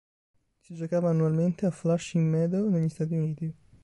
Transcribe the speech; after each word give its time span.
Si 0.61 0.73
giocava 0.73 1.11
annualmente 1.11 1.67
a 1.67 1.69
Flushing 1.69 2.27
Meadow 2.27 2.67
negli 2.71 2.89
Stati 2.89 3.13
Uniti. 3.13 3.53